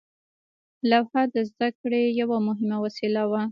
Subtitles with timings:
[0.89, 3.41] لوحه د زده کړې یوه مهمه وسیله وه.